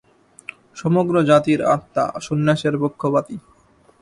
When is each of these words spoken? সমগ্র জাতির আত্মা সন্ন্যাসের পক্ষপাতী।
সমগ্র 0.75 1.15
জাতির 1.23 1.59
আত্মা 1.75 2.05
সন্ন্যাসের 2.19 2.75
পক্ষপাতী। 2.77 3.35